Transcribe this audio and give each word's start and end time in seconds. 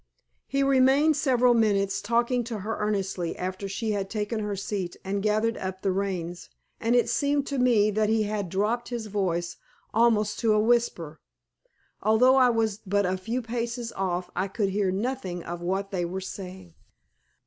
He 0.47 0.63
remained 0.63 1.15
several 1.15 1.53
minutes 1.53 2.01
talking 2.01 2.43
to 2.45 2.61
her 2.61 2.77
earnestly 2.79 3.37
after 3.37 3.67
she 3.69 3.91
had 3.91 4.09
taken 4.09 4.39
her 4.39 4.55
seat 4.55 4.97
and 5.05 5.21
gathered 5.21 5.57
up 5.57 5.83
the 5.83 5.91
reins, 5.91 6.49
and 6.79 6.95
it 6.95 7.07
seemed 7.07 7.45
to 7.45 7.59
me 7.59 7.91
that 7.91 8.09
he 8.09 8.23
had 8.23 8.49
dropped 8.49 8.89
his 8.89 9.05
voice 9.05 9.57
almost 9.93 10.39
to 10.39 10.53
a 10.53 10.59
whisper. 10.59 11.19
Although 12.01 12.37
I 12.37 12.49
was 12.49 12.79
but 12.83 13.05
a 13.05 13.15
few 13.15 13.43
paces 13.43 13.91
off 13.91 14.31
I 14.35 14.47
could 14.47 14.69
hear 14.69 14.89
nothing 14.89 15.43
of 15.43 15.61
what 15.61 15.91
they 15.91 16.03
were 16.03 16.19
saying. 16.19 16.73